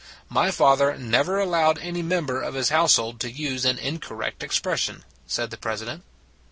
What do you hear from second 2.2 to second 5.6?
ber of his household to use an incorrect expression, said the